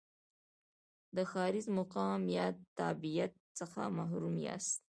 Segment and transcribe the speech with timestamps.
[1.15, 2.45] د ښاریز مقام یا
[2.79, 4.81] تابعیت څخه محروم یاست.